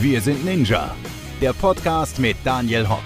[0.00, 0.94] Wir sind Ninja,
[1.40, 3.02] der Podcast mit Daniel Hock.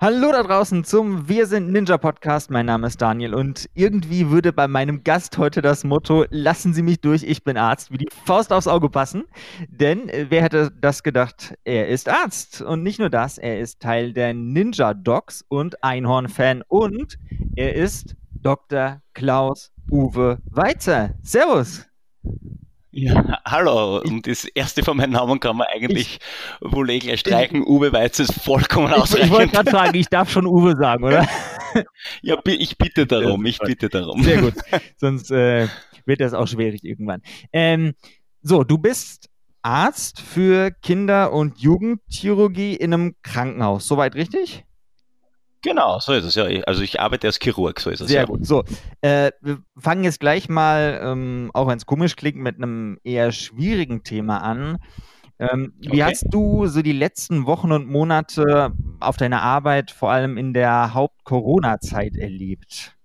[0.00, 2.50] Hallo da draußen zum Wir sind Ninja Podcast.
[2.50, 6.82] Mein Name ist Daniel und irgendwie würde bei meinem Gast heute das Motto Lassen Sie
[6.82, 9.22] mich durch, ich bin Arzt wie die Faust aufs Auge passen.
[9.68, 11.54] Denn äh, wer hätte das gedacht?
[11.62, 12.60] Er ist Arzt.
[12.60, 17.20] Und nicht nur das, er ist Teil der Ninja Docs und Einhorn-Fan und
[17.54, 19.00] er ist Dr.
[19.14, 21.14] Klaus Uwe Weizer.
[21.22, 21.86] Servus.
[22.94, 24.02] Ja, hallo.
[24.02, 26.20] Und das erste von meinem Namen kann man eigentlich
[26.60, 27.66] ich, wohl eh gleich streichen.
[27.66, 29.26] Uwe Weiz ist vollkommen ausreichend.
[29.26, 31.26] Ich wollte gerade sagen, ich darf schon Uwe sagen, oder?
[32.22, 34.22] ja, ich bitte darum, ich bitte darum.
[34.22, 34.54] Sehr gut.
[34.98, 35.68] Sonst äh,
[36.04, 37.22] wird das auch schwierig irgendwann.
[37.50, 37.94] Ähm,
[38.42, 39.30] so, du bist
[39.62, 43.88] Arzt für Kinder- und Jugendchirurgie in einem Krankenhaus.
[43.88, 44.66] Soweit richtig?
[45.62, 46.44] Genau, so ist es ja.
[46.66, 48.08] Also ich arbeite als Chirurg, so ist es.
[48.08, 48.26] Sehr ja.
[48.26, 48.44] gut.
[48.44, 48.64] So,
[49.00, 53.30] äh, wir fangen jetzt gleich mal, ähm, auch wenn es komisch klingt, mit einem eher
[53.30, 54.78] schwierigen Thema an.
[55.38, 55.92] Ähm, okay.
[55.92, 60.52] Wie hast du so die letzten Wochen und Monate auf deiner Arbeit, vor allem in
[60.52, 62.96] der Haupt-Corona-Zeit, erlebt?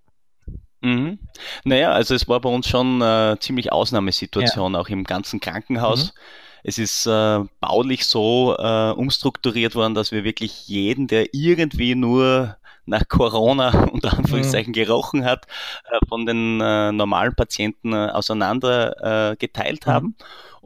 [0.81, 1.19] Mhm.
[1.63, 4.80] Naja, also es war bei uns schon eine äh, ziemlich Ausnahmesituation, ja.
[4.80, 6.13] auch im ganzen Krankenhaus.
[6.13, 6.19] Mhm.
[6.67, 12.57] Es ist äh, baulich so äh, umstrukturiert worden, dass wir wirklich jeden, der irgendwie nur
[12.85, 14.73] nach Corona unter Anführungszeichen mhm.
[14.73, 15.45] gerochen hat,
[15.89, 19.91] äh, von den äh, normalen Patienten äh, auseinander äh, geteilt mhm.
[19.91, 20.15] haben.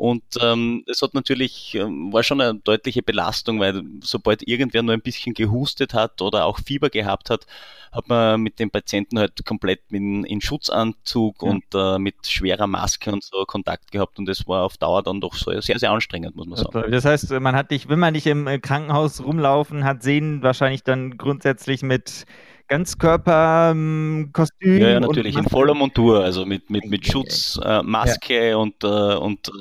[0.01, 4.95] Und ähm, es hat natürlich, ähm, war schon eine deutliche Belastung, weil sobald irgendwer nur
[4.95, 7.45] ein bisschen gehustet hat oder auch Fieber gehabt hat,
[7.91, 11.49] hat man mit dem Patienten halt komplett in, in Schutzanzug ja.
[11.51, 15.21] und äh, mit schwerer Maske und so Kontakt gehabt und das war auf Dauer dann
[15.21, 16.91] doch so sehr, sehr anstrengend, muss man sagen.
[16.91, 21.19] Das heißt, man hat dich, wenn man nicht im Krankenhaus rumlaufen hat, sehen wahrscheinlich dann
[21.19, 22.25] grundsätzlich mit
[22.71, 24.79] Ganzkörperkostüm.
[24.79, 28.55] Ja, ja, natürlich, in voller Montur, also mit, mit, mit Schutz, äh, Maske ja.
[28.55, 29.51] und, äh, und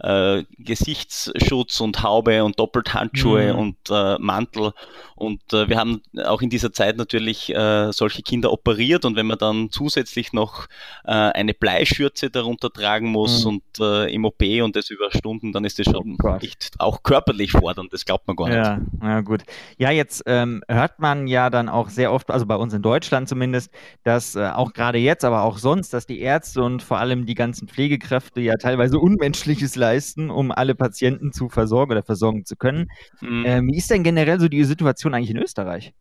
[0.00, 3.58] äh, Gesichtsschutz und Haube und Doppelthandschuhe mhm.
[3.60, 4.72] und äh, Mantel.
[5.14, 9.26] Und äh, wir haben auch in dieser Zeit natürlich äh, solche Kinder operiert und wenn
[9.26, 10.66] man dann zusätzlich noch
[11.04, 13.60] eine Bleischürze darunter tragen muss mhm.
[13.78, 17.52] und im OP und das über Stunden, dann ist das schon oh echt auch körperlich
[17.52, 18.56] fordernd, das glaubt man gar nicht.
[18.56, 19.42] Ja, ja gut.
[19.78, 23.28] Ja, jetzt ähm, hört man ja dann auch sehr oft, also bei uns in Deutschland
[23.28, 23.70] zumindest,
[24.02, 27.34] dass äh, auch gerade jetzt, aber auch sonst, dass die Ärzte und vor allem die
[27.34, 32.90] ganzen Pflegekräfte ja teilweise Unmenschliches leisten, um alle Patienten zu versorgen oder versorgen zu können.
[33.20, 33.44] Mhm.
[33.46, 35.92] Ähm, wie ist denn generell so die Situation eigentlich in Österreich?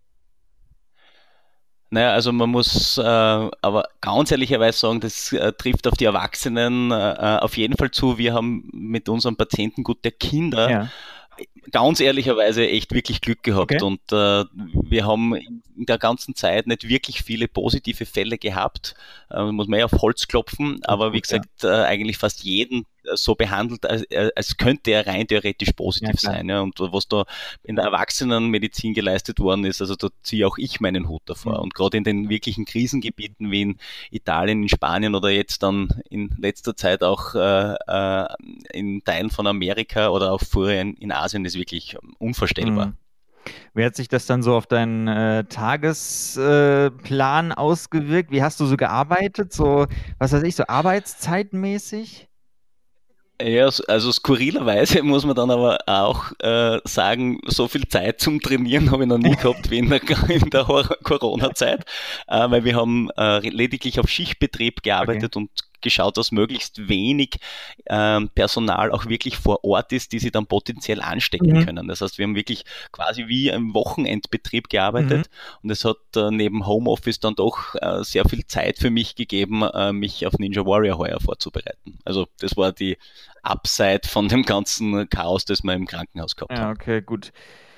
[1.89, 6.91] Naja, also man muss äh, aber ganz ehrlicherweise sagen, das äh, trifft auf die Erwachsenen
[6.91, 8.17] äh, äh auf jeden Fall zu.
[8.17, 10.89] Wir haben mit unserem Patientengut der Kinder ja
[11.72, 13.83] ganz ehrlicherweise echt wirklich Glück gehabt okay.
[13.83, 14.45] und äh,
[14.89, 18.95] wir haben in der ganzen Zeit nicht wirklich viele positive Fälle gehabt.
[19.29, 21.83] Äh, muss man ja auf Holz klopfen, aber wie gesagt, ja.
[21.83, 24.03] äh, eigentlich fast jeden so behandelt, als,
[24.35, 26.50] als könnte er rein theoretisch positiv ja, sein.
[26.50, 26.62] Ja.
[26.62, 27.25] Und was da
[27.63, 31.53] in der Erwachsenenmedizin geleistet worden ist, also da ziehe auch ich meinen Hut davor.
[31.53, 31.63] Mhm.
[31.63, 33.78] Und gerade in den wirklichen Krisengebieten wie in
[34.12, 38.28] Italien, in Spanien oder jetzt dann in letzter Zeit auch äh, äh
[38.73, 42.88] in Teilen von Amerika oder auch früher in, in Asien ist wirklich unvorstellbar.
[42.88, 42.94] Mhm.
[43.74, 48.31] Wie hat sich das dann so auf deinen äh, Tagesplan äh, ausgewirkt?
[48.31, 49.53] Wie hast du so gearbeitet?
[49.53, 49.88] So,
[50.18, 52.26] was weiß ich, so arbeitszeitmäßig?
[53.39, 58.89] Ja, also skurrilerweise muss man dann aber auch äh, sagen, so viel Zeit zum Trainieren
[58.89, 60.63] habe ich noch nie gehabt wie in der, der
[61.03, 61.85] Corona-Zeit,
[62.27, 65.45] äh, weil wir haben äh, lediglich auf Schichtbetrieb gearbeitet okay.
[65.45, 65.51] und
[65.81, 67.38] geschaut, dass möglichst wenig
[67.88, 71.65] ähm, Personal auch wirklich vor Ort ist, die sie dann potenziell anstecken mhm.
[71.65, 71.88] können.
[71.88, 75.59] Das heißt, wir haben wirklich quasi wie im Wochenendbetrieb gearbeitet mhm.
[75.63, 79.63] und es hat äh, neben Homeoffice dann doch äh, sehr viel Zeit für mich gegeben,
[79.63, 81.99] äh, mich auf Ninja Warrior heuer vorzubereiten.
[82.05, 82.97] Also das war die
[83.44, 86.77] Upside von dem ganzen Chaos, das wir im Krankenhaus gehabt ja, haben.
[86.79, 87.31] Okay, gut.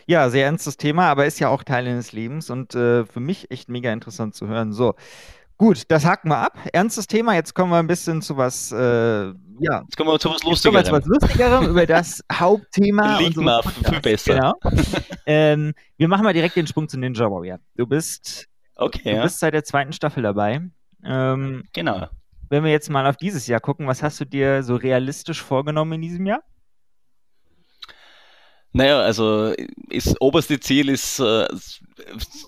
[0.10, 3.52] Ja, sehr ernstes Thema, aber ist ja auch Teil deines Lebens und äh, für mich
[3.52, 4.74] echt mega interessant zu hören.
[4.74, 4.96] So,
[5.59, 6.58] Gut, das haken wir ab.
[6.72, 7.36] Ernstes Thema.
[7.36, 9.34] Jetzt kommen wir ein bisschen zu was, äh, ja.
[9.81, 10.86] Jetzt kommen wir zu was Lustigerem.
[10.86, 13.19] Zu was Lustigerem über das Hauptthema.
[13.19, 14.36] Liegt mal viel besser.
[14.36, 14.54] Genau.
[15.25, 17.60] ähm, wir machen mal direkt den Sprung zu Ninja Warrior.
[17.75, 19.24] Du bist, okay, du ja.
[19.24, 20.62] bist seit der zweiten Staffel dabei.
[21.04, 22.07] Ähm, genau.
[22.48, 25.92] Wenn wir jetzt mal auf dieses Jahr gucken, was hast du dir so realistisch vorgenommen
[25.92, 26.42] in diesem Jahr?
[28.71, 29.54] Naja, also
[29.89, 31.48] das oberste Ziel ist, äh,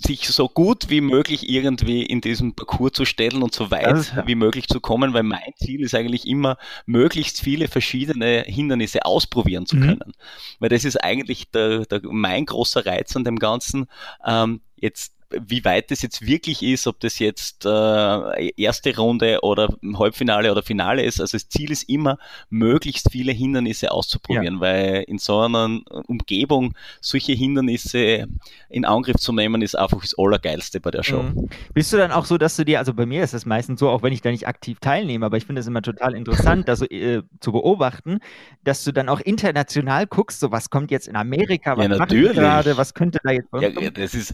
[0.06, 4.36] sich so gut wie möglich irgendwie in diesem Parcours zu stellen und so weit wie
[4.36, 9.78] möglich zu kommen, weil mein Ziel ist eigentlich immer, möglichst viele verschiedene Hindernisse ausprobieren zu
[9.78, 9.82] mhm.
[9.82, 10.14] können.
[10.60, 13.88] Weil das ist eigentlich der, der, mein großer Reiz an dem Ganzen.
[14.26, 19.70] Ähm, jetzt wie weit das jetzt wirklich ist, ob das jetzt äh, erste Runde oder
[19.98, 21.22] Halbfinale oder Finale ist.
[21.22, 22.18] Also das Ziel ist immer,
[22.50, 24.62] möglichst viele Hindernisse auszuprobieren, ja.
[24.62, 28.28] weil in so einer Umgebung solche Hindernisse
[28.70, 31.24] in Angriff zu nehmen, ist einfach das Allergeilste bei der Show.
[31.24, 31.50] Mhm.
[31.74, 33.90] Bist du dann auch so, dass du dir, also bei mir ist es meistens so,
[33.90, 36.86] auch wenn ich da nicht aktiv teilnehme, aber ich finde es immer total interessant, also
[36.86, 38.20] äh, zu beobachten,
[38.64, 42.10] dass du dann auch international guckst, so was kommt jetzt in Amerika, was ja, macht
[42.10, 44.34] gerade, was könnte da jetzt ja, das ist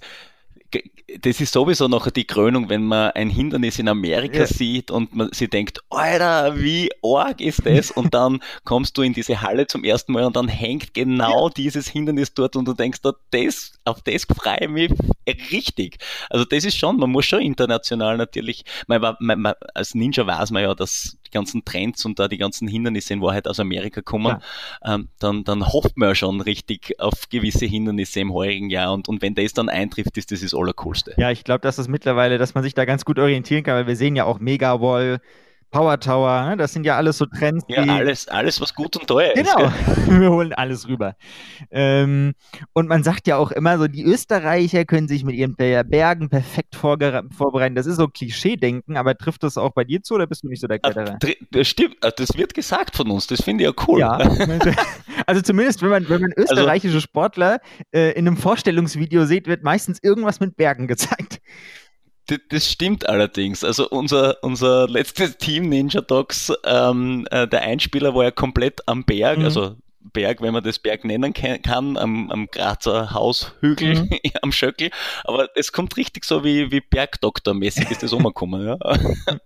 [1.22, 4.48] das ist sowieso noch die Krönung, wenn man ein Hindernis in Amerika ja.
[4.48, 7.92] sieht und man sich denkt, Alter, wie arg ist das?
[7.92, 11.54] Und dann kommst du in diese Halle zum ersten Mal und dann hängt genau ja.
[11.56, 13.00] dieses Hindernis dort und du denkst,
[13.32, 14.92] das, auf das freue ich mich
[15.52, 15.98] richtig.
[16.30, 20.52] Also das ist schon, man muss schon international natürlich, man, man, man, als Ninja weiß
[20.52, 24.02] man ja, dass die ganzen Trends und da die ganzen Hindernisse in Wahrheit aus Amerika
[24.02, 24.40] kommen,
[24.84, 24.96] ja.
[24.96, 29.08] ähm, dann, dann hofft man ja schon richtig auf gewisse Hindernisse im heurigen Jahr und,
[29.08, 31.14] und wenn das dann eintrifft, ist das das Allercoolste.
[31.18, 33.88] Ja, ich glaube, dass das mittlerweile, dass man sich da ganz gut orientieren kann, weil
[33.88, 35.20] wir sehen ja auch Mega Wall,
[35.78, 36.58] Power Tower, ne?
[36.58, 37.64] das sind ja alles so Trends.
[37.68, 39.66] Ja, alles, alles, was gut und teuer genau.
[39.66, 40.06] ist.
[40.06, 41.16] Genau, wir holen alles rüber.
[41.70, 42.34] Ähm,
[42.74, 46.76] und man sagt ja auch immer so, die Österreicher können sich mit ihren Bergen perfekt
[46.76, 47.76] vorbereiten.
[47.76, 50.62] Das ist so Klischee-Denken, aber trifft das auch bei dir zu oder bist du nicht
[50.62, 51.20] so der ah, Kletterer?
[51.52, 54.00] Das stimmt, ah, das wird gesagt von uns, das finde ich ja cool.
[54.00, 54.18] Ja,
[55.28, 57.60] also zumindest, wenn man, wenn man also österreichische also, Sportler
[57.94, 61.40] äh, in einem Vorstellungsvideo sieht, wird meistens irgendwas mit Bergen gezeigt.
[62.50, 63.64] Das stimmt allerdings.
[63.64, 69.06] Also unser, unser letztes Team Ninja Dogs, ähm, äh, der Einspieler war ja komplett am
[69.06, 69.46] Berg, mhm.
[69.46, 69.76] also
[70.12, 74.10] Berg, wenn man das Berg nennen kann, am, am Grazer Haushügel, mhm.
[74.42, 74.90] am Schöckel.
[75.24, 78.66] Aber es kommt richtig so wie, wie Bergdoktor-mäßig ist das umgekommen.
[78.66, 78.78] Ja.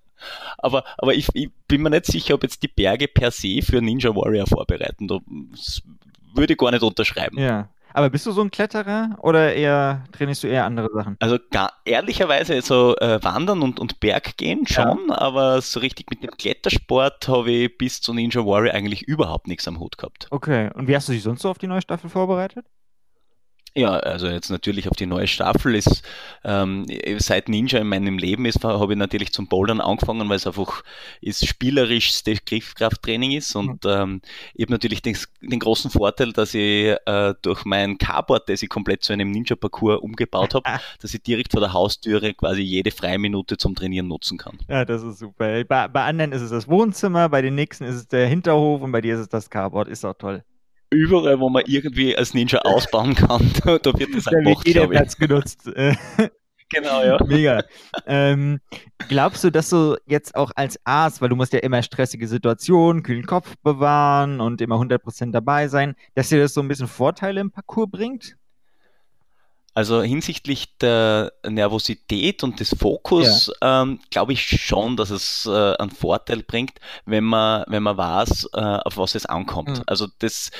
[0.58, 3.82] aber aber ich, ich, bin mir nicht sicher, ob jetzt die Berge per se für
[3.82, 5.08] Ninja Warrior vorbereiten.
[5.08, 5.82] Das
[6.34, 7.40] würde ich gar nicht unterschreiben.
[7.40, 7.70] Ja.
[7.94, 11.18] Aber bist du so ein Kletterer oder eher trainierst du eher andere Sachen?
[11.20, 15.18] Also gar, ehrlicherweise so äh, Wandern und, und Berggehen schon, ja.
[15.18, 19.68] aber so richtig mit dem Klettersport habe ich bis zu Ninja Warrior eigentlich überhaupt nichts
[19.68, 20.28] am Hut gehabt.
[20.32, 22.66] Okay, und wie hast du dich sonst so auf die neue Staffel vorbereitet?
[23.74, 26.04] Ja, also jetzt natürlich auf die neue Staffel ist,
[26.44, 26.86] ähm,
[27.20, 30.84] seit Ninja in meinem Leben ist, habe ich natürlich zum Bouldern angefangen, weil es einfach
[31.22, 33.90] ist spielerischste Griffkrafttraining ist und mhm.
[33.90, 34.22] ähm,
[34.56, 38.68] ich habe natürlich den, den, großen Vorteil, dass ich äh, durch mein Carboard, das ich
[38.68, 40.66] komplett zu einem Ninja-Parcours umgebaut habe,
[41.02, 44.58] dass ich direkt vor der Haustüre quasi jede freie Minute zum Trainieren nutzen kann.
[44.68, 45.64] Ja, das ist super.
[45.64, 48.92] Bei, bei anderen ist es das Wohnzimmer, bei den nächsten ist es der Hinterhof und
[48.92, 49.88] bei dir ist es das Carboard.
[49.88, 50.44] Ist auch toll
[50.92, 55.18] überall, wo man irgendwie als Ninja ausbauen kann, da, da wird das einfach jeder Platz
[55.18, 55.70] genutzt.
[56.70, 57.18] genau, ja.
[57.26, 57.64] Mega.
[58.06, 58.60] Ähm,
[59.08, 63.04] glaubst du, dass du jetzt auch als Arzt, weil du musst ja immer stressige Situationen,
[63.04, 67.42] kühlen Kopf bewahren und immer 100% dabei sein, dass dir das so ein bisschen Vorteile
[67.42, 68.38] im Parcours bringt?
[69.74, 73.84] Also hinsichtlich der Nervosität und des Fokus ja.
[73.84, 76.74] ähm, glaube ich schon, dass es äh, einen Vorteil bringt,
[77.06, 79.80] wenn man, wenn man weiß, äh, auf was es ankommt.
[79.80, 79.84] Mhm.
[79.88, 80.52] Also das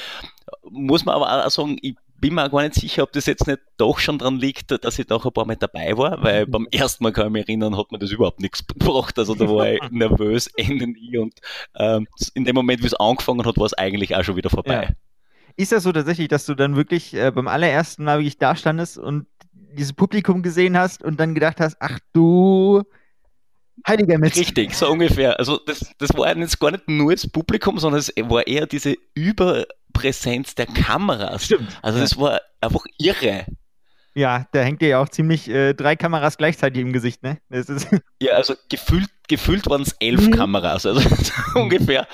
[0.70, 3.48] muss man aber auch sagen, ich bin mir auch gar nicht sicher, ob das jetzt
[3.48, 6.52] nicht doch schon dran liegt, dass ich doch ein paar Mal dabei war, weil mhm.
[6.52, 9.18] beim ersten Mal kann ich mich erinnern, hat mir das überhaupt nichts gebracht.
[9.20, 11.34] Also da war ich nervös, Ende nie und
[11.76, 14.88] ähm, in dem Moment, wie es angefangen hat, war es eigentlich auch schon wieder vorbei.
[14.90, 14.96] Ja.
[15.62, 18.98] Ist das so tatsächlich, dass du dann wirklich äh, beim allerersten Mal wirklich da standest
[18.98, 22.82] und dieses Publikum gesehen hast und dann gedacht hast, ach du
[23.88, 24.38] heiliger Mist.
[24.38, 25.38] Richtig, so ungefähr.
[25.38, 28.96] Also das, das war jetzt gar nicht nur das Publikum, sondern es war eher diese
[29.14, 31.46] Überpräsenz der Kameras.
[31.46, 31.78] Stimmt.
[31.84, 33.46] Also das war einfach irre.
[34.16, 37.38] Ja, da hängt dir ja auch ziemlich äh, drei Kameras gleichzeitig im Gesicht, ne?
[38.20, 40.32] ja, also gefühlt, gefühlt waren es elf mhm.
[40.32, 41.02] Kameras, also
[41.56, 42.06] ungefähr.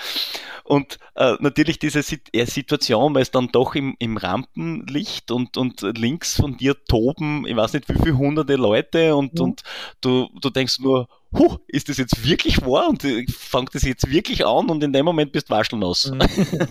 [0.64, 6.36] Und äh, natürlich diese Situation, weil es dann doch im, im Rampenlicht und, und links
[6.36, 9.42] von dir toben, ich weiß nicht wie viele hunderte Leute und, mhm.
[9.42, 9.64] und
[10.02, 14.12] du, du denkst nur, huh, ist das jetzt wirklich wahr und äh, fängt das jetzt
[14.12, 16.12] wirklich an und in dem Moment bist du waschelnass.
[16.12, 16.20] Mhm.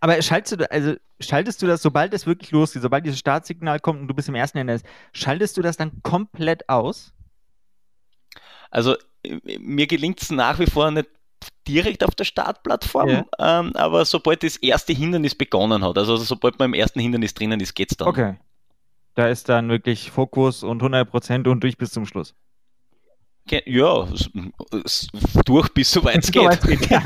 [0.00, 4.00] Aber schaltest du, also schaltest du das, sobald es wirklich losgeht, sobald dieses Startsignal kommt
[4.00, 4.80] und du bist im ersten Ende,
[5.12, 7.12] schaltest du das dann komplett aus?
[8.70, 8.96] Also
[9.58, 11.08] mir gelingt es nach wie vor nicht
[11.66, 13.24] direkt auf der Startplattform, ja.
[13.38, 17.60] ähm, aber sobald das erste Hindernis begonnen hat, also sobald man im ersten Hindernis drinnen
[17.60, 18.08] ist, geht es dann.
[18.08, 18.36] Okay.
[19.14, 22.34] Da ist dann wirklich Fokus und 100% und durch bis zum Schluss.
[23.50, 24.06] Ja,
[25.46, 26.60] durch bis so weit es geht.
[26.62, 27.02] geht ja.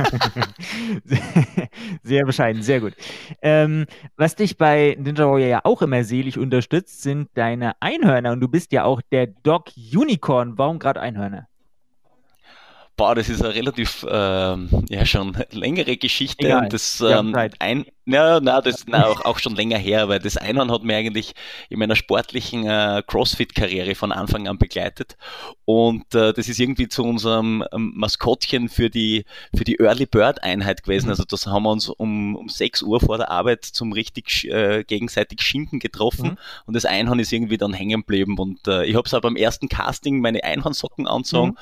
[2.02, 2.94] sehr bescheiden, sehr gut.
[3.42, 8.40] Ähm, was dich bei Ninja Warrior ja auch immer selig unterstützt, sind deine Einhörner und
[8.40, 10.58] du bist ja auch der Dog Unicorn.
[10.58, 11.46] Warum gerade Einhörner?
[13.02, 16.46] Boah, das ist eine relativ äh, ja schon längere Geschichte.
[16.46, 20.36] Egal, das ähm, ein, Ja, na, das na, auch, auch schon länger her, weil das
[20.36, 21.34] Einhorn hat mir eigentlich
[21.68, 25.16] in meiner sportlichen äh, Crossfit-Karriere von Anfang an begleitet.
[25.64, 30.82] Und äh, das ist irgendwie zu unserem ähm, Maskottchen für die, für die Early Bird-Einheit
[30.82, 31.10] gewesen.
[31.10, 34.82] Also das haben wir uns um, um 6 Uhr vor der Arbeit zum richtig äh,
[34.82, 36.30] gegenseitig Schinken getroffen.
[36.30, 36.38] Mhm.
[36.66, 38.36] Und das Einhorn ist irgendwie dann hängen geblieben.
[38.36, 41.50] Und äh, ich habe es aber beim ersten Casting meine Einhornsocken anzogen.
[41.50, 41.56] Mhm.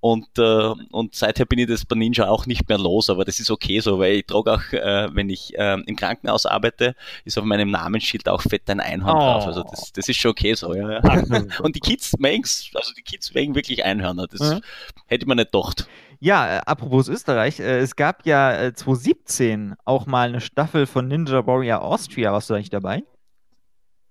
[0.00, 3.08] Und, äh, und seither bin ich das bei Ninja auch nicht mehr los.
[3.08, 6.46] Aber das ist okay so, weil ich trage auch, äh, wenn ich äh, im Krankenhaus
[6.46, 9.20] arbeite, ist auf meinem Namensschild auch fett ein Einhorn oh.
[9.20, 9.46] drauf.
[9.46, 11.00] Also das, das ist schon okay so, ja.
[11.00, 11.00] ja.
[11.62, 14.26] Und die Kids mögen's, also die Kids mögen wirklich Einhörner.
[14.26, 14.60] Das mhm.
[15.06, 15.88] hätte man nicht gedacht.
[16.20, 21.08] Ja, äh, apropos Österreich, äh, es gab ja äh, 2017 auch mal eine Staffel von
[21.08, 22.32] Ninja Warrior Austria.
[22.32, 23.02] Warst du eigentlich dabei?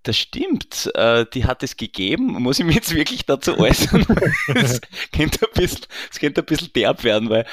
[0.06, 2.34] Das stimmt, äh, die hat es gegeben.
[2.34, 4.06] Muss ich mich jetzt wirklich dazu äußern?
[4.54, 4.80] das,
[5.12, 7.48] könnte ein bisschen, das könnte ein bisschen derb werden, weil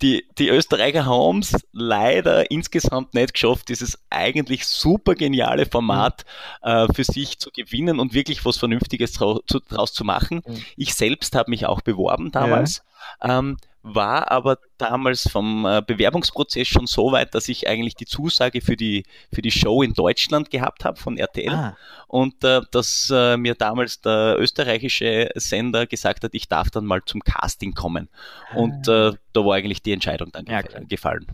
[0.00, 6.24] die, die Österreicher haben es leider insgesamt nicht geschafft, dieses eigentlich super geniale Format
[6.62, 10.42] äh, für sich zu gewinnen und wirklich was Vernünftiges daraus zu machen.
[10.46, 10.64] Mhm.
[10.76, 12.76] Ich selbst habe mich auch beworben damals.
[12.76, 12.82] Ja.
[13.22, 18.60] Ähm, war aber damals vom äh, Bewerbungsprozess schon so weit, dass ich eigentlich die Zusage
[18.60, 21.76] für die, für die Show in Deutschland gehabt habe von RTL ah.
[22.08, 27.00] und äh, dass äh, mir damals der österreichische Sender gesagt hat, ich darf dann mal
[27.06, 28.08] zum Casting kommen.
[28.56, 29.10] Und ah.
[29.10, 31.26] äh, da war eigentlich die Entscheidung dann ja, gefallen.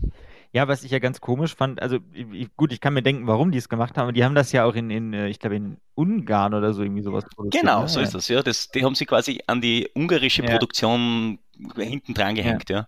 [0.53, 3.51] Ja, was ich ja ganz komisch fand, also ich, gut, ich kann mir denken, warum
[3.51, 5.77] die es gemacht haben, die haben das ja auch in, in äh, ich glaube, in
[5.95, 7.63] Ungarn oder so irgendwie sowas produziert.
[7.63, 7.87] Genau, ne?
[7.87, 8.43] so ist das, ja.
[8.43, 10.51] Das, die haben sie quasi an die ungarische ja.
[10.51, 11.39] Produktion
[11.75, 12.77] hinten dran gehängt, ja.
[12.77, 12.87] ja.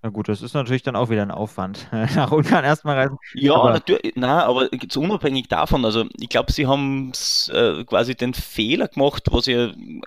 [0.00, 1.86] Na gut, das ist natürlich dann auch wieder ein Aufwand.
[1.92, 3.18] Nach Ungarn erstmal reisen.
[3.34, 7.12] Ja, aber, natürlich, na, aber unabhängig davon, also ich glaube, sie haben
[7.48, 9.56] äh, quasi den Fehler gemacht, was ich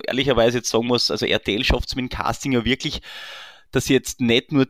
[0.08, 3.02] ehrlicherweise jetzt sagen muss, also RTL schafft es mit dem Casting ja wirklich,
[3.72, 4.66] dass sie jetzt nicht nur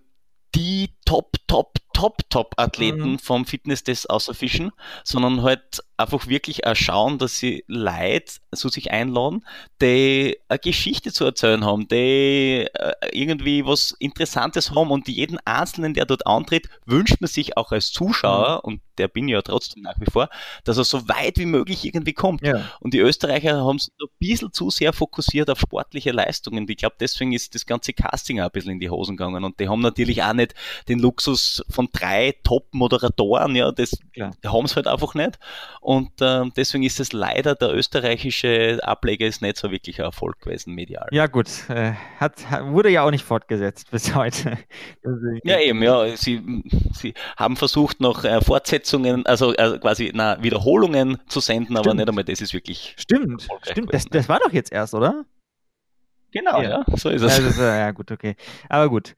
[0.56, 3.20] die Top, Top, Top, Top-Athleten mhm.
[3.20, 4.72] vom Fitness-Test außerfischen,
[5.04, 9.46] sondern halt einfach wirklich auch schauen, dass sie Leute zu sich einladen,
[9.82, 15.94] die eine Geschichte zu erzählen haben, die äh, irgendwie was Interessantes haben und jeden Einzelnen,
[15.94, 18.72] der dort antritt, wünscht man sich auch als Zuschauer, mhm.
[18.72, 20.30] und der bin ich ja trotzdem nach wie vor,
[20.64, 22.46] dass er so weit wie möglich irgendwie kommt.
[22.46, 22.70] Ja.
[22.80, 26.68] Und die Österreicher haben sich ein bisschen zu sehr fokussiert auf sportliche Leistungen.
[26.70, 29.44] Ich glaube, deswegen ist das ganze Casting auch ein bisschen in die Hosen gegangen.
[29.44, 30.54] Und die haben natürlich auch nicht
[30.88, 34.32] den Luxus von drei Top-Moderatoren, ja, das ja.
[34.46, 35.40] haben sie halt einfach nicht.
[35.82, 40.40] Und äh, deswegen ist es leider, der österreichische Ableger ist nicht so wirklich ein Erfolg
[40.40, 41.08] gewesen, medial.
[41.12, 41.48] Ja, gut.
[41.70, 44.58] Äh, hat, wurde ja auch nicht fortgesetzt bis heute.
[45.44, 46.16] ja, eben, ja.
[46.16, 51.80] Sie, sie haben versucht, noch äh, Fortsetzungen, also äh, quasi na, Wiederholungen zu senden, stimmt.
[51.80, 52.96] aber nicht einmal das ist wirklich.
[52.98, 53.94] Stimmt, stimmt.
[53.94, 55.26] Das, das war doch jetzt erst, oder?
[56.32, 57.40] Genau, ja, ja so ist es.
[57.40, 58.36] Also, ja, gut, okay.
[58.68, 59.16] Aber gut.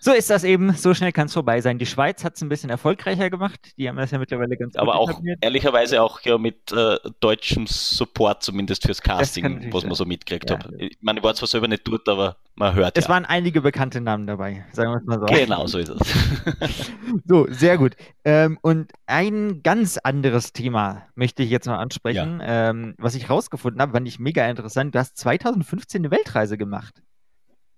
[0.00, 1.78] So ist das eben, so schnell kann es vorbei sein.
[1.78, 4.96] Die Schweiz hat es ein bisschen erfolgreicher gemacht, die haben das ja mittlerweile ganz Aber
[4.96, 5.38] auch etabliert.
[5.40, 10.58] ehrlicherweise auch ja mit äh, deutschem Support zumindest fürs Casting, was man so mitgekriegt ja.
[10.58, 10.70] hat.
[10.78, 13.10] Ich meine, ich war zwar selber nicht dort, aber man hört Es ja.
[13.10, 15.26] waren einige bekannte Namen dabei, sagen wir es mal so.
[15.26, 16.00] Genau, so ist es.
[17.24, 17.96] so, sehr gut.
[18.24, 22.70] Ähm, und ein ganz anderes Thema möchte ich jetzt mal ansprechen, ja.
[22.70, 24.94] ähm, was ich rausgefunden habe, fand ich mega interessant.
[24.94, 27.02] Du hast 2015 eine Weltreise gemacht.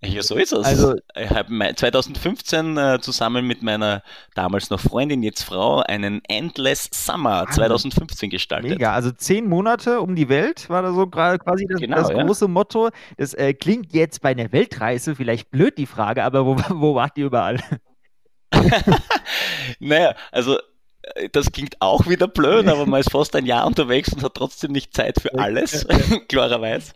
[0.03, 0.65] Ja, so ist es.
[0.65, 4.01] Also, ich habe 2015 äh, zusammen mit meiner
[4.33, 8.71] damals noch Freundin, jetzt Frau, einen Endless Summer 2015 ah, gestaltet.
[8.71, 12.09] Mega, also zehn Monate um die Welt war da so gerade quasi das, genau, das
[12.09, 12.23] ja.
[12.23, 12.89] große Motto.
[13.17, 17.15] Das äh, klingt jetzt bei einer Weltreise vielleicht blöd, die Frage, aber wo, wo wart
[17.19, 17.59] ihr überall?
[19.79, 20.57] naja, also
[21.13, 24.33] äh, das klingt auch wieder blöd, aber man ist fast ein Jahr unterwegs und hat
[24.33, 25.85] trotzdem nicht Zeit für alles,
[26.27, 26.93] klarerweise.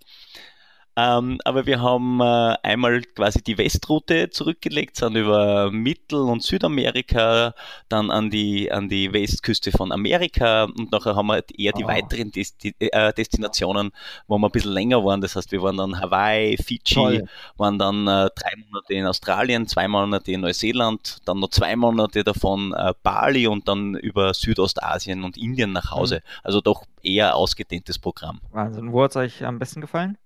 [0.97, 7.53] Ähm, aber wir haben äh, einmal quasi die Westrutte zurückgelegt, sind über Mittel- und Südamerika,
[7.89, 11.87] dann an die, an die Westküste von Amerika und nachher haben wir eher die oh.
[11.87, 13.91] weiteren Desti äh, Destinationen,
[14.27, 15.19] wo wir ein bisschen länger waren.
[15.19, 17.25] Das heißt, wir waren dann Hawaii, Fidschi, Toll.
[17.57, 22.23] waren dann äh, drei Monate in Australien, zwei Monate in Neuseeland, dann noch zwei Monate
[22.23, 26.15] davon äh, Bali und dann über Südostasien und Indien nach Hause.
[26.23, 26.39] Mhm.
[26.43, 28.39] Also doch eher ausgedehntes Programm.
[28.51, 28.93] Wahnsinn.
[28.93, 30.17] Wo hat es euch am besten gefallen?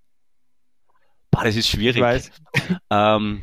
[1.32, 2.02] Boah, das ist schwierig.
[2.90, 3.42] Ähm,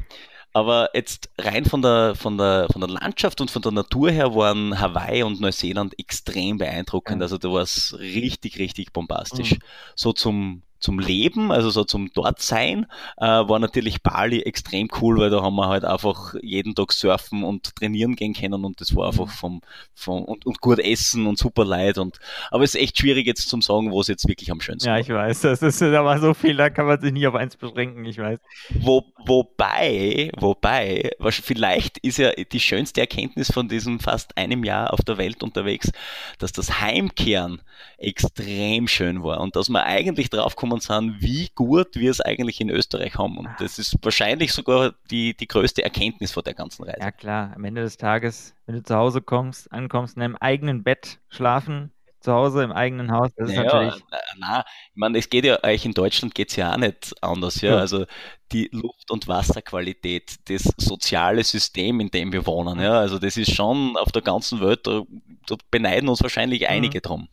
[0.52, 4.34] aber jetzt rein von der, von, der, von der Landschaft und von der Natur her
[4.34, 7.20] waren Hawaii und Neuseeland extrem beeindruckend.
[7.20, 9.52] Also da war es richtig, richtig bombastisch.
[9.52, 9.58] Mhm.
[9.94, 15.30] So zum, zum Leben, also so zum Dortsein, äh, war natürlich Bali extrem cool, weil
[15.30, 19.08] da haben wir halt einfach jeden Tag surfen und trainieren gehen können und das war
[19.08, 19.30] einfach mhm.
[19.30, 19.60] vom,
[19.96, 22.20] vom und, und gut essen und super leid und
[22.52, 24.94] aber es ist echt schwierig jetzt zum sagen, wo es jetzt wirklich am schönsten Ja,
[24.94, 25.00] war.
[25.00, 27.56] ich weiß, das ist da war so viel, da kann man sich nicht auf eins
[27.56, 28.38] beschränken, ich weiß.
[28.78, 34.92] Wo, wobei, wobei, was, vielleicht ist ja die schönste Erkenntnis von diesem fast einem Jahr
[34.92, 35.90] auf der Welt unterwegs,
[36.38, 37.60] dass das Heimkehren
[37.98, 42.60] extrem schön war und dass wir eigentlich drauf gekommen sind, wie gut wir es eigentlich
[42.60, 43.38] in Österreich haben.
[43.38, 47.00] Und das ist wahrscheinlich sogar die, die größte Erkenntnis von der ganzen Reise.
[47.00, 50.82] Ja klar, am Ende des Tages, wenn du zu Hause kommst, ankommst, in deinem eigenen
[50.82, 54.04] Bett schlafen, zu Hause im eigenen Haus, das ist naja, natürlich.
[54.38, 57.60] Na, ich meine, es geht ja euch in Deutschland geht es ja auch nicht anders,
[57.60, 57.74] ja.
[57.74, 57.78] ja.
[57.78, 58.04] Also
[58.50, 62.98] die Luft- und Wasserqualität, das soziale System, in dem wir wohnen, ja.
[62.98, 65.02] Also das ist schon auf der ganzen Welt, da,
[65.46, 66.68] da beneiden uns wahrscheinlich mhm.
[66.68, 67.28] einige drum.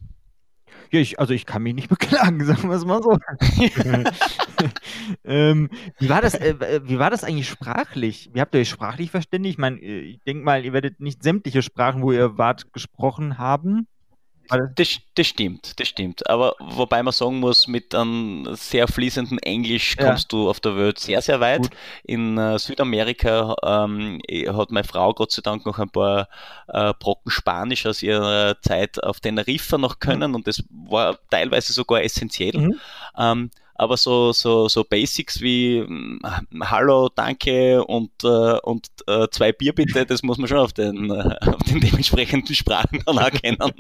[0.94, 3.18] Ja, ich, also ich kann mich nicht beklagen, sagen wir es mal so.
[5.26, 8.30] ähm, wie, war das, äh, wie war das eigentlich sprachlich?
[8.32, 9.54] Wie habt ihr euch sprachlich verständigt?
[9.54, 13.40] Ich meine, äh, ich denke mal, ihr werdet nicht sämtliche Sprachen, wo ihr wart, gesprochen
[13.40, 13.88] haben.
[14.50, 16.30] Das, das, stimmt, das stimmt.
[16.30, 20.38] Aber wobei man sagen muss, mit einem sehr fließenden Englisch kommst ja.
[20.38, 21.64] du auf der Welt sehr, sehr weit.
[21.64, 21.72] Gut.
[22.04, 26.28] In äh, Südamerika ähm, hat meine Frau Gott sei Dank noch ein paar
[26.68, 30.36] äh, Brocken Spanisch aus ihrer Zeit auf Teneriffa noch können mhm.
[30.36, 32.58] und das war teilweise sogar essentiell.
[32.58, 32.80] Mhm.
[33.18, 36.20] Ähm, aber so, so, so Basics wie hm,
[36.62, 41.10] Hallo, danke und, äh, und äh, zwei Bier bitte, das muss man schon auf den,
[41.10, 43.58] äh, auf den dementsprechenden Sprachen dann erkennen.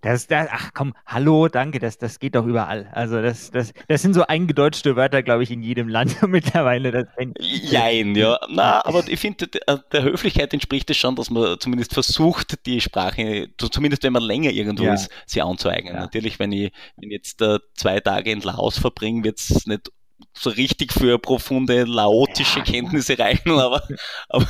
[0.00, 2.90] Das, das, ach komm, Hallo, danke, das, das geht doch überall.
[2.92, 6.90] Also das, das, das sind so eingedeutschte Wörter, glaube ich, in jedem Land mittlerweile.
[6.90, 7.06] Das
[7.38, 8.38] Jein, ja.
[8.48, 12.80] Na, aber ich finde, der, der Höflichkeit entspricht es schon, dass man zumindest versucht, die
[12.80, 14.94] Sprache, zumindest wenn man länger irgendwo ja.
[14.94, 15.94] ist, sie anzueignen.
[15.94, 16.00] Ja.
[16.00, 19.90] Natürlich, wenn ich, wenn ich jetzt äh, zwei Tage in Laos verbringe, wird es nicht
[20.32, 22.64] so richtig für profunde laotische ja.
[22.64, 23.82] Kenntnisse reichen, aber,
[24.28, 24.46] aber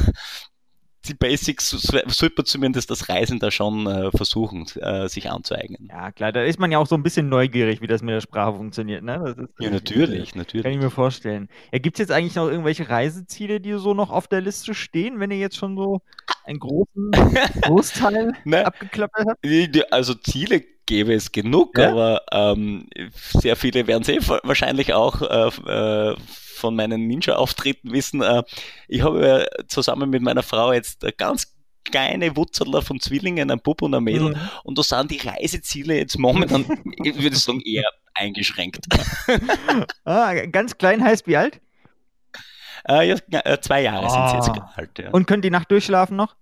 [1.07, 5.89] die Basics sollte man zumindest das Reisen da schon äh, versuchen, äh, sich anzueignen.
[5.91, 8.21] Ja, klar, da ist man ja auch so ein bisschen neugierig, wie das mit der
[8.21, 9.03] Sprache funktioniert.
[9.03, 9.35] Ne?
[9.37, 10.65] Ist, ja, natürlich, natürlich.
[10.65, 11.49] Kann ich mir vorstellen.
[11.73, 15.21] Ja, Gibt es jetzt eigentlich noch irgendwelche Reiseziele, die so noch auf der Liste stehen,
[15.21, 16.01] wenn ihr jetzt schon so
[16.45, 17.11] einen großen
[17.63, 18.67] Großteil ne?
[18.67, 19.93] abgeklappert habt?
[19.93, 21.91] Also Ziele gäbe es genug, ja?
[21.91, 26.17] aber ähm, sehr viele werden sie wahrscheinlich auch äh, äh,
[26.65, 28.23] von meinen Ninja-Auftritten wissen.
[28.23, 28.43] Äh,
[28.89, 31.55] ich habe zusammen mit meiner Frau jetzt ganz
[31.85, 34.31] kleine Wutzerler von Zwillingen, ein Bub und ein Mädel.
[34.31, 34.51] Mhm.
[34.63, 36.65] Und da sind die Reiseziele jetzt momentan,
[37.05, 37.85] ich würde sagen, eher
[38.15, 38.87] eingeschränkt.
[40.05, 41.61] ah, ganz klein heißt wie alt?
[42.89, 44.09] Äh, ja, äh, zwei Jahre oh.
[44.09, 44.73] sind sie jetzt ah.
[44.75, 44.99] alt.
[44.99, 45.11] Ja.
[45.11, 46.35] Und können die Nacht durchschlafen noch?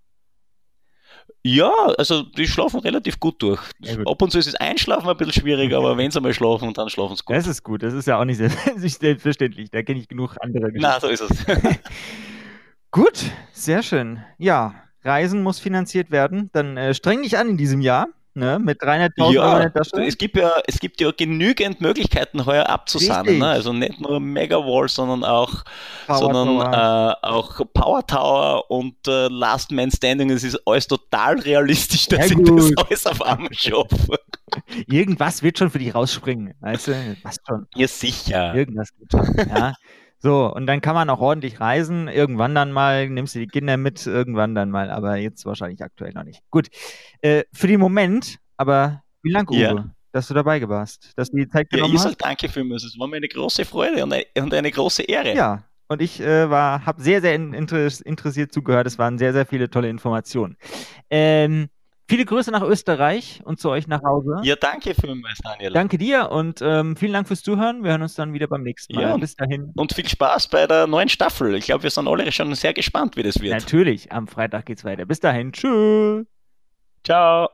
[1.45, 3.61] Ja, also die schlafen relativ gut durch.
[3.79, 4.07] Ja, gut.
[4.07, 6.89] Ab und zu ist es Einschlafen ein bisschen schwierig, aber wenn sie mal schlafen, dann
[6.89, 7.35] schlafen sie gut.
[7.35, 8.37] Das ist gut, das ist ja auch nicht
[8.77, 9.69] selbstverständlich.
[9.69, 10.81] Da kenne ich genug andere Geschichten.
[10.81, 11.45] Na, so ist es.
[12.91, 14.23] gut, sehr schön.
[14.37, 16.49] Ja, Reisen muss finanziert werden.
[16.53, 18.59] Dann äh, streng dich an in diesem Jahr ne?
[18.59, 22.67] mit 300.000 ja, Euro in der Es gibt, ja, es gibt ja genügend Möglichkeiten, heuer
[22.69, 23.39] abzusahnen.
[23.39, 23.47] Ne?
[23.47, 25.63] Also nicht nur Megawall, sondern auch,
[26.07, 27.17] Power sondern, Tower.
[27.23, 30.29] Äh, auch Power Tower und äh, Last Man Standing.
[30.29, 34.19] Es ist alles total realistisch, dass ich das alles auf einmal schaffe.
[34.87, 36.53] Irgendwas wird schon für dich rausspringen.
[36.59, 37.17] Weißt du?
[37.23, 37.67] Was schon.
[37.75, 38.53] Ja, sicher.
[38.55, 39.47] Irgendwas geht schon.
[39.49, 39.73] Ja.
[40.23, 42.07] So, und dann kann man auch ordentlich reisen.
[42.07, 46.13] Irgendwann dann mal, nimmst du die Kinder mit, irgendwann dann mal, aber jetzt wahrscheinlich aktuell
[46.13, 46.39] noch nicht.
[46.49, 46.69] Gut.
[47.19, 49.85] Äh, für den Moment, aber wie lange, Uwe, ja.
[50.13, 52.21] dass du dabei warst, dass du die Zeit genommen ja, ich hast?
[52.21, 52.85] danke für mich.
[52.85, 55.35] Es war mir eine große Freude und eine, und eine große Ehre.
[55.35, 58.87] Ja, und ich äh, habe sehr, sehr interessiert zugehört.
[58.87, 60.55] Es waren sehr, sehr viele tolle Informationen.
[61.09, 61.67] Ähm,
[62.07, 64.41] Viele Grüße nach Österreich und zu euch nach Hause.
[64.43, 65.71] Ja, danke vielmals, Daniel.
[65.71, 67.83] Danke dir und ähm, vielen Dank fürs Zuhören.
[67.83, 69.03] Wir hören uns dann wieder beim nächsten Mal.
[69.03, 69.71] Ja, bis dahin.
[69.75, 71.55] Und viel Spaß bei der neuen Staffel.
[71.55, 73.53] Ich glaube, wir sind alle schon sehr gespannt, wie das wird.
[73.53, 75.05] Natürlich, am Freitag geht's weiter.
[75.05, 75.53] Bis dahin.
[75.53, 76.25] Tschüss.
[77.05, 77.49] Ciao.